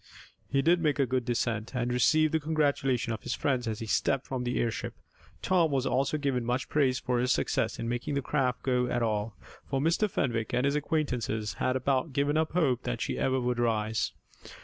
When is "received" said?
1.93-2.33